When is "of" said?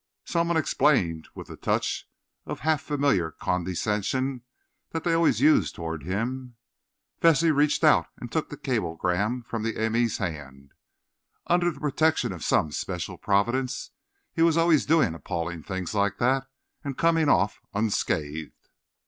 2.47-2.61, 12.31-12.43